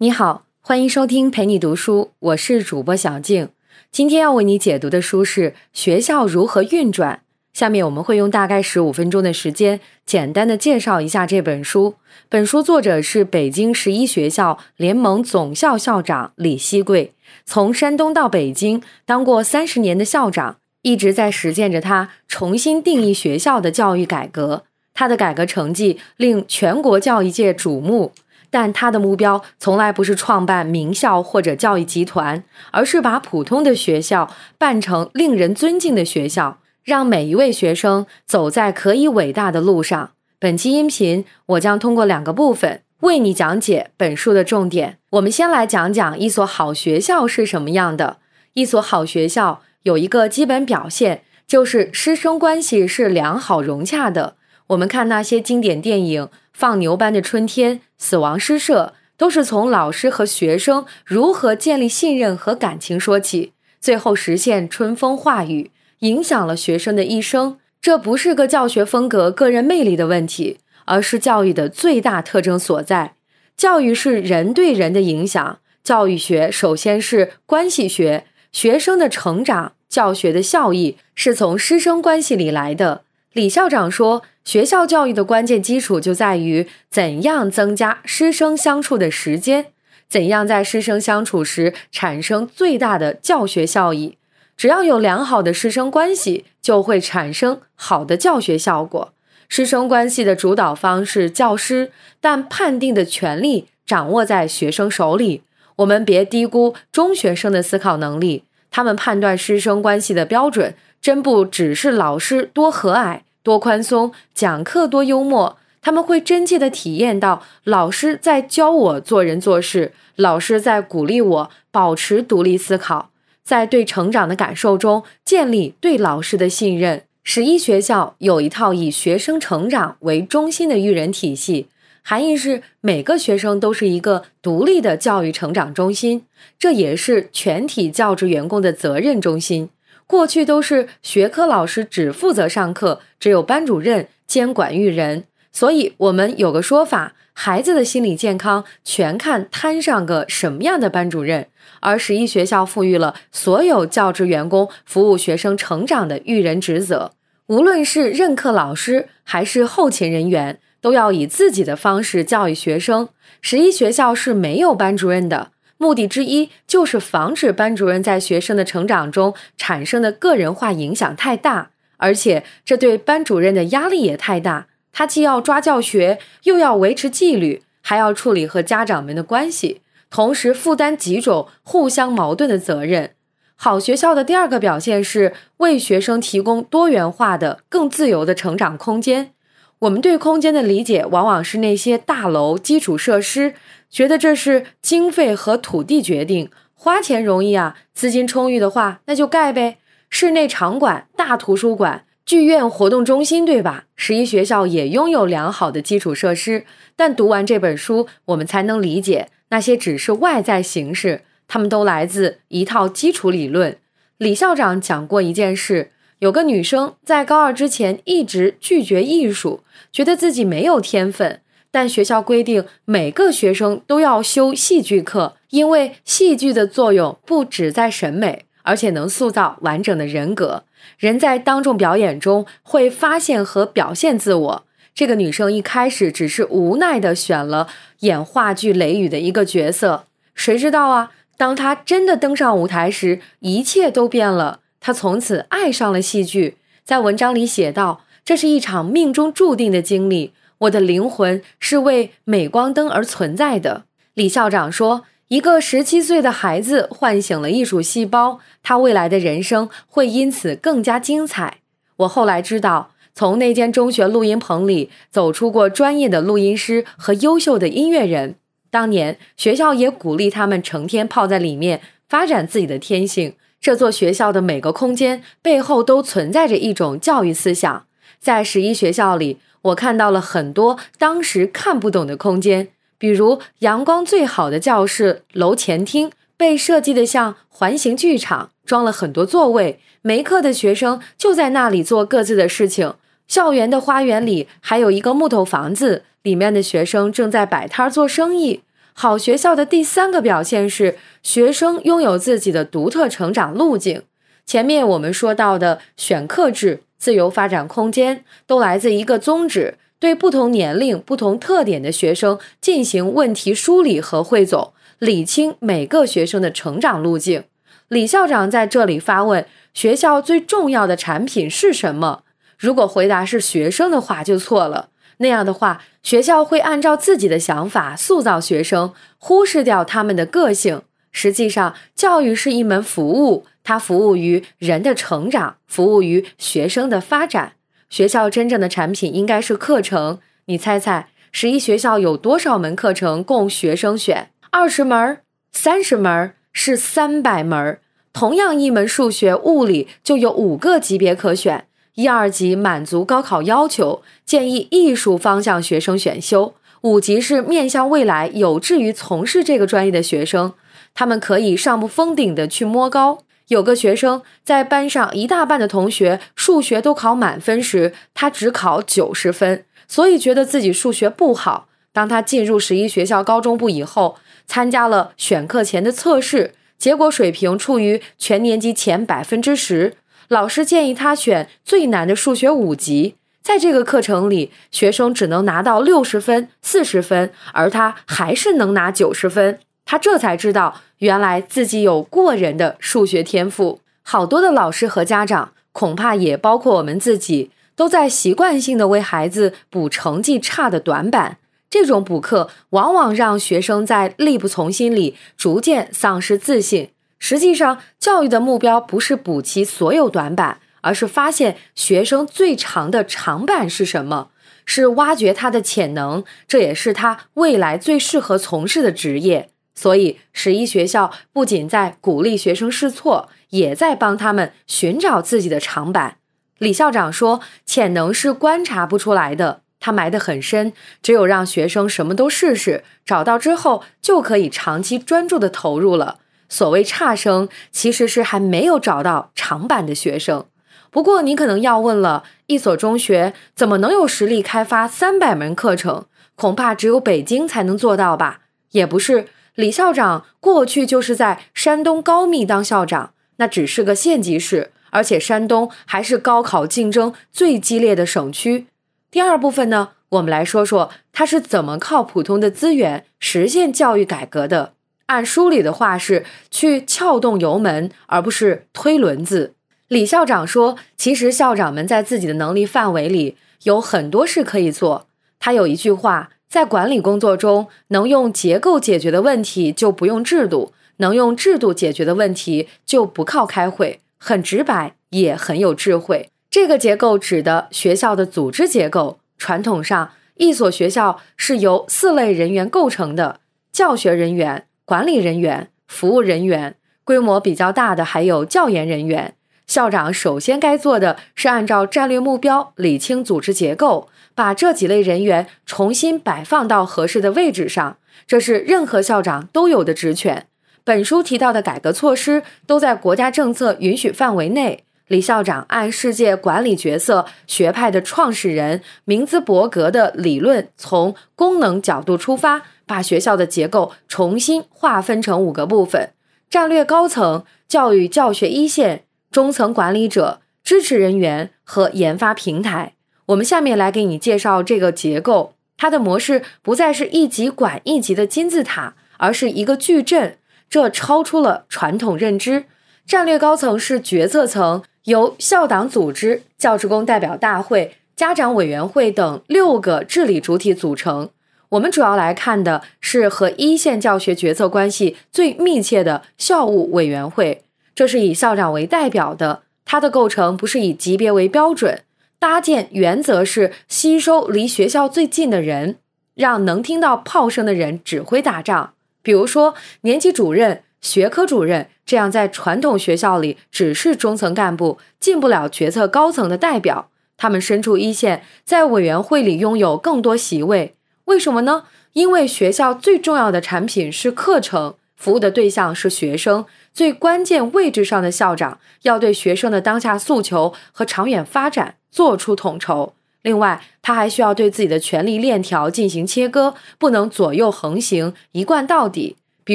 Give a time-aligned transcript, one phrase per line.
[0.00, 3.48] 你好，欢迎收听陪你读书，我是主播小静。
[3.90, 7.16] 今天要为你解读的书是《学校如何运转》。
[7.52, 11.96] 下面我们会用大概十五分钟的时间，简单的介绍一下这本书。
[12.28, 17.12] 本书作者是北京十一学校联盟总校校长李希贵，
[17.44, 24.62] 从山东到北京当过三十年的校长，一直在实践着他重新定义学校的教育改革。
[24.94, 28.12] 他的改革成绩令全国教育界瞩目。
[28.50, 40.10] 但他的目标从来不是创办名校或者教育集团，而是把普通的学校办成令人尊敬的学校，让每一位学生走在可以伟大的路上。
[40.38, 44.98] 本期音频，我将通过两个部分为你讲解本书的重点。
[45.10, 48.18] 我们先来讲讲一所好学校是什么样的。
[48.54, 54.36] 一所好学校有一个基本表现，就是师生关系是良好融洽的。
[54.68, 56.28] 我们看那些经典电影。
[56.58, 67.60] 放牛班的春天、死亡诗社，都是从老师和学生如何建立信任和感情说起，最后实现春风化雨，影响了学生的一生。
[67.80, 73.14] 这不是个教学风格、个人魅力的问题，而是教育的最大特征所在。
[73.56, 83.02] 教育是人对人的影响，教育学首先是关系学，学生的成长、教学的效益是从师生关系里来的。
[83.32, 84.24] 李校长说。
[84.48, 89.66] 学校教育的关键基础就在于怎样增加师生相处的时间，
[90.08, 94.16] 怎样在师生相处时产生最大的教学效益。
[94.56, 99.12] 只要有良好的师生关系，就会产生好的教学效果。
[99.50, 105.42] 师生关系的主导方是教师，但判定的权利掌握在学生手里。
[105.76, 113.20] 我们别低估中学生的思考能力，他们判断师生关系的标准，真不只是老师多和蔼。
[113.48, 123.08] 多宽松，讲课多幽默，他们会真切地体验到老师在教我做人做事，老师在鼓励我保持独立思考，
[123.42, 127.04] 在对成长的感受中建立对老师的信任。
[127.24, 131.68] 十一学校有一套以学生成长为中心的育人体系，
[132.02, 136.26] 含义是每个学生都是一个独立的教育成长中心，
[136.58, 139.70] 这也是全体教职员工的责任中心。
[140.08, 145.24] 过去都是学科老师只负责上课，只有班主任监管育人。
[145.52, 151.46] 所以，我们有个说法：孩子的心理健康全看摊上个什么样的班主任。
[151.80, 157.12] 而十一学校赋予了所有教职员工服务学生成长的育人职责，
[157.48, 163.10] 无论是任课老师还是后勤人员，都要以自己的方式教育学生。
[163.42, 165.52] 十一学校是没有班主任的。
[165.78, 174.66] 目的之一就是防止班主任在学生的成长中产生的个人化影响太大，而且这对班主任的压力也太大。
[174.92, 179.80] 他既要抓教学，又要维持纪律，还要处理和家长们的关系，
[180.10, 183.12] 同时负担几种互相矛盾的责任。
[183.54, 189.32] 好学校的第二个表现是为学生提供多元化的、更自由的成长空间。
[189.80, 193.54] 我们对空间的理解往往是那些大楼、基础设施。
[193.90, 199.78] 觉得这是经费和土地决定，花钱容易啊，资金充裕的话那就盖呗。
[200.10, 203.84] 室内场馆、大图书馆、剧院、活动中心，对吧？
[203.94, 206.64] 十一学校也拥有良好的基础设施，
[206.96, 213.78] 但读完这本书，我们才能理解那些只是外在形式，他们都来自一套基础理论。
[214.18, 219.62] 李校长讲过一件事：有个女生在高二之前一直拒绝艺术，
[219.92, 221.40] 觉得自己没有天分。
[221.70, 230.64] 但学校规定每个学生都要修戏剧课，因为戏剧的作用不只在审美，而且能塑造完整的人格。
[230.96, 234.64] 人在当众表演中会发现和表现自我。
[234.94, 237.68] 这个女生一开始只是无奈的选了
[238.00, 241.12] 演话剧《雷雨》的一个角色，谁知道啊？
[241.36, 244.60] 当她真的登上舞台时，一切都变了。
[244.88, 246.56] 他从此爱上了戏剧。
[246.82, 253.84] 在文章里写道：“这是一场命中注定的经历。”我的灵魂是为镁光灯而存在的。
[254.14, 261.58] 李校长说：“一个十七岁的孩子唤醒了艺术细胞，他未来的人生会因此更加精彩。”
[261.96, 268.36] 我后来知道，从那间中学录音棚里走出过专业的录音师和优秀的音乐人。
[268.70, 273.34] 当年学校也鼓励他们成天泡在里面，发展自己的天性。
[273.60, 277.86] 这座学校的每个空间背后都存在着一种教育思想。
[278.18, 279.38] 在十一学校里。
[279.62, 292.94] 我看到了很多当时看不懂的空间，比如阳光最好的教室楼前厅被设计的像环形剧场，装了很多座位，没课的学生就在那里做各自的事情。
[293.26, 298.62] 校园的花园里还有一个木头房子，里面的学生正在摆摊做生意。
[299.00, 304.02] 好学校的第三个表现是学生拥有自己的独特成长路径。
[304.44, 317.44] 前面我们说到的选课制、自由发展空间，都来自一个宗旨：对不同年龄、不同特点的学生进行问题梳理和汇总，理清每个学生的成长路径。
[317.86, 322.24] 李校长在这里发问：学校最重要的产品是什么？
[322.58, 324.88] 如果回答是学生的话，就错了。
[325.18, 330.82] 那样的话，学校会按照自己的想法塑造学生，忽视掉他们的个性。
[331.12, 337.54] 实际上，教育是一门服务，它服务于人的成长，服务于学生的发展。
[337.90, 340.18] 学校真正的产品应该是课程。
[340.44, 344.30] 你猜猜，十一学校有多少门课程供学生选？
[344.50, 345.18] 二十门？
[345.52, 346.34] 三十门？
[346.52, 347.78] 是三百门？
[348.12, 351.67] 同样一门数学、物理就有五个级别可选。
[351.98, 356.52] 一二级满足高考要求，建议艺术方向学生选修；
[356.82, 360.52] 五级是面向未来有志于从事这个专业的学生，
[360.94, 363.18] 他们可以上不封顶的去摸高。
[363.48, 371.66] 有个学生在班上一大半的同学数学都考满分时，他只考九十分，所以觉得自己数学不好。
[371.92, 374.14] 当他进入十一学校高中部以后，
[374.46, 379.94] 参加了选课前的测试，结果水平处于全年级前百分之十。
[380.28, 389.58] 老师建议他选最难的数学五级，在这个课程里，学生只能拿到六十分、四十分，而他还是能拿九十分。
[389.86, 393.80] 他这才知道，原来自己有过人的数学天赋。
[394.02, 401.38] 好多的老师和家长，恐怕也包括我们自己，都在习惯性的为孩子补成绩差的短板。
[401.70, 406.90] 这种补课往往让学生在力不从心里逐渐丧失自信。
[407.18, 414.30] 实际上，教育的目标不是补齐所有短板，而是发现学生最长的长板是什么，
[414.64, 419.50] 是挖掘他的潜能，这也是他未来最适合从事的职业。
[419.74, 426.16] 所以，十一学校不仅在鼓励学生试错，也在帮他们寻找自己的长板。
[426.58, 436.18] 李校长说：“潜能是观察不出来的，他埋得很深，只有让学生什么都试试，找到之后，就可以长期专注的投入了。”
[436.48, 440.46] 所谓差生，其实是还没有找到长板的学生。
[440.90, 446.06] 不过，你可能要问了：一所中学怎么能有实力开发三百门课程？
[446.34, 448.40] 恐怕只有北京才能做到吧？
[448.70, 458.66] 也不是，李校长过去就是在山东高密当校长，那只是个县级市，而且山东还是高考竞争最激烈的省区。
[459.10, 464.74] 第二部分呢，我们来说说他是怎么靠普通的资源实现教育改革的。
[465.08, 469.54] 按书里的话是去撬动油门，而不是推轮子。
[469.88, 475.08] 李校长说：“其实校长们在自己的能力范围里有很多事可以做。
[475.40, 484.00] 他有一句话，在管理工作中，能用结构解决的问题就不用制度，能用制度解决的问题就不靠开会。
[484.18, 486.28] 很直白，也很有智慧。
[486.50, 489.20] 这个结构指的学校的组织结构。
[489.38, 493.40] 传统上，一所学校是由四类人员构成的：
[493.72, 496.74] 教学人员。”管理人员、服务人员，
[497.04, 499.34] 规模比较大的还有教研人员。
[499.66, 507.98] 校长首先该做的是按照战略目标理清组织结构，把这几类人员重新摆放到合适的位置上。
[508.26, 510.46] 这是任何校长都有的职权。
[510.84, 514.84] 本书提到的改革措施都在国家政策允许范围内。
[515.08, 522.62] 李校长按世界管理角色学派的创始人明兹伯格的理论，从功能角度出发。
[522.86, 526.14] 把学校的结构重新划分成五个部分：
[526.48, 532.94] 战略高层、教育教学一线、中层管理者、支持人员和研发平台。
[533.26, 535.52] 我们下面来给你介绍这个结构。
[535.76, 540.38] 它的模式不再是一级管一级的金字塔，而是一个矩阵，
[540.70, 542.64] 这超出了传统认知。
[543.06, 551.30] 战略高层是决策层，由校党组织、教职工代表大会、家长委员会等六个治理主体组成。
[551.70, 559.62] 我们主要来看的是和一线教学决策关系最密切的校务委员会，这是以校长为代表的。
[559.86, 562.02] 它的构成不是以级别为标准，
[562.38, 565.96] 搭建原则是吸收离学校最近的人，
[566.34, 568.92] 让能听到炮声的人指挥打仗。
[569.22, 577.10] 比如说，年级主任、学科主任，这样在传统学校里只是中层干部，进不了决策高层的代表。
[577.36, 580.96] 他们身处一线，在委员会里拥有更多席位。
[581.26, 581.84] 为什么呢？
[582.14, 586.64] 因为学校最重要的产品是课程，服务的对象是学生。
[586.92, 593.14] 最关键位置上的校长要对学生的当下诉求和长远发展做出统筹。
[593.42, 599.36] 另外，他还需要对自己的权力链条进行切割，不能左右横行，一贯到底。
[599.68, 599.74] 比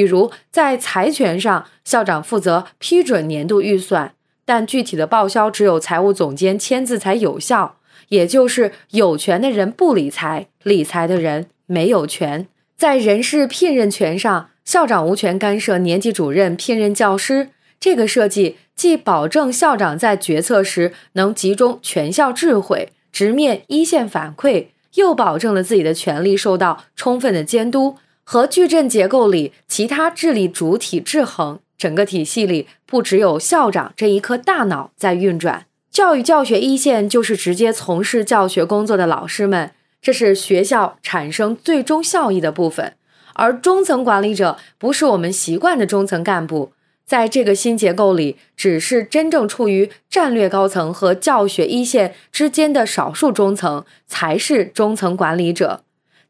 [0.00, 4.12] 如，在财权上，校长负责批准年度预算，
[4.44, 7.76] 但具体的报销只有财务总监签字才有效。
[8.08, 12.48] 也就是有权的人不理财，理财的人没有权。
[12.76, 17.50] 在人事聘任权上，校长无权干涉年级主任聘任教师。
[17.78, 22.88] 这个设计既保证校长在决策时能集中全校智慧。
[23.12, 31.60] 直面一线反馈，又保证了自己的权利受到充分的监督，和矩阵结构里其他治理主体制衡。
[31.76, 35.66] 整个体系里不只有校长这一颗大脑在运转。
[35.90, 42.94] 教育教学一线就是直接从事教学工作的老师们，这是学校产生最终效益的部分。
[43.34, 46.72] 而中层管理者不是我们习惯的中层干部。
[47.04, 55.82] 在这个新结构里，只是真正处于战略高层和教学一线之间的少数中层才是中层管理者，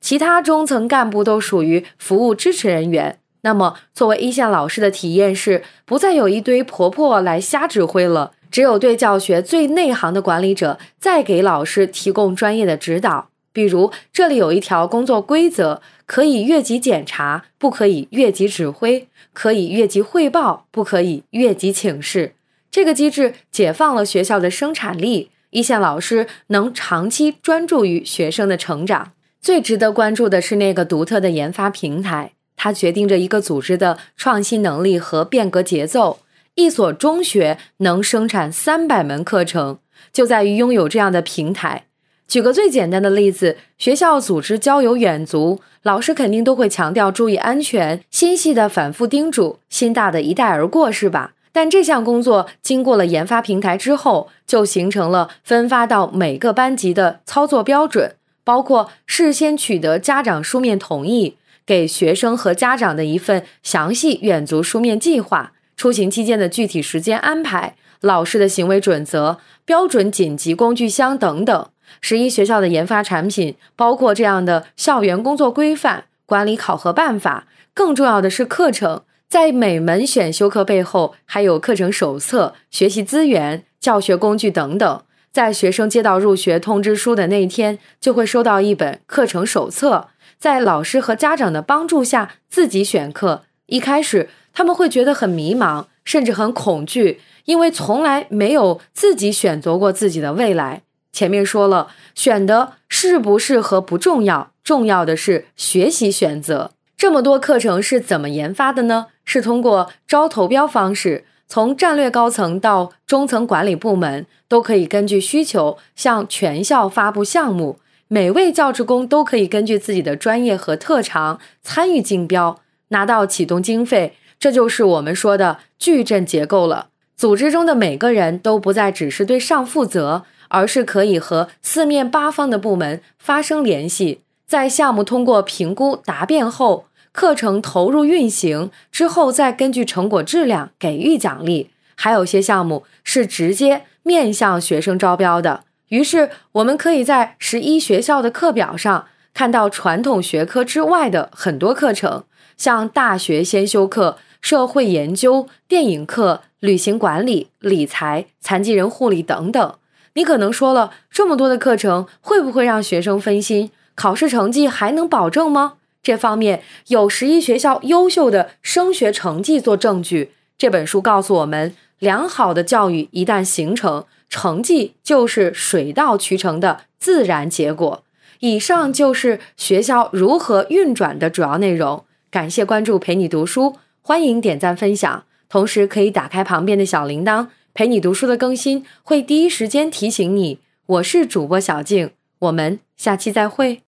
[0.04, 3.18] 其他中层干部都属于服务支持人员。
[3.40, 13.28] 那么，作为一线老师的体验是，不再有一堆婆婆来瞎指挥了，只有对教学最内行的管理者在给老师提供专业的指导。
[13.50, 15.80] 比如，这里有一条工作规则。
[16.06, 22.34] 可以越级检查，不可以越级指挥；可以越级汇报，不可以越级请示。
[22.70, 29.12] 这个机制解放了学校的生产力，一线老师能长期专注于学生的成长。
[29.45, 36.21] 最值得关注的是那个独特的研发平台，它决定着一个组织的创新能力和变革节奏。
[36.55, 41.85] 一所中学能生产三百门课程，就在于拥有这样的平台。
[42.27, 51.35] 举个最简单的例子，学校组织郊游远足，老师肯定都会强调注意安全，心细的反复叮嘱，心大的一带而过，是吧？
[51.53, 61.37] 但这项工作经过了研发平台之后，就形成了分发到每个班级的操作标准，包括事先取得家长书面同意，
[61.67, 71.67] 给学生和家长的一份详细远足书面计划，出行期间的具体时间安排，老师的行为准则、标准紧急工具箱等等。
[72.01, 79.03] 十一学校的研发产品包括这样的校园工作规范、管理考核办法，更重要的是课程。
[79.27, 85.03] 在每门选修课背后，还有课程手册、学习资源、教学工具等等。
[85.35, 90.07] 在学生接到入学通知书的那一天，就会收到一本课程手册，
[90.38, 93.43] 在老师和家长的帮助下自己选课。
[93.67, 100.83] 一开始，他们会觉得很迷茫，甚至很恐惧，因为从来没有自己选择过自己的未来。
[101.11, 106.71] 前面说了，选的适不适合不重要，重要的是学习选择。
[106.97, 109.07] 这么多课程是怎么研发的呢？
[109.25, 117.79] 是通过招投标方式，从战略高层到中层管理部门，都可以根据需求向全校发布项目。
[118.09, 124.17] 每位教职工都可以根据自己的专业和特长参与竞标，拿到启动经费。
[124.39, 126.89] 这就是我们说的矩阵结构了。
[127.17, 130.25] 组织中的每个人都不再只是对上负责。
[130.49, 141.71] 而是可以和四面八方的部门发生联系，在项目通过评估答辩后，课程投入运行之后，再根据成果质量给予奖励。
[141.94, 152.25] 还有些项目是直接面向学生招标的，于是我们可以在十一学校的课表上看到传统学科之外的很多课程，
[152.56, 159.75] 像大学先修课、社会研究、电影课、旅行管理、理财、残疾人护理等等。
[160.14, 163.71] 你可能说了这么多的课程，会不会让学生分心？
[163.94, 165.75] 考试成绩还能保证吗？
[166.04, 170.32] 这方面有十一学校优秀的升学成绩做证据。
[170.56, 178.04] 这本书告诉我们，良好的教育一旦形成，成绩就是水到渠成的自然结果。
[178.40, 182.04] 以上就是学校如何运转的主要内容。
[182.30, 187.46] 感谢关注，陪你读书，欢迎点赞分享，同时可以打开旁边的小铃铛。
[187.73, 190.58] 陪你读书的更新会第一时间提醒你。
[190.87, 193.84] 我是主播小静，我们下期再会。